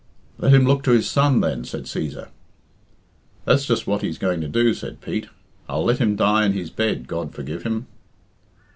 [0.39, 2.29] "Let him look to his son then," said Cæsar".
[3.45, 5.27] "That's just what he's going to do," said Pete.
[5.69, 7.85] "I'll let him die in his bed, God forgive him."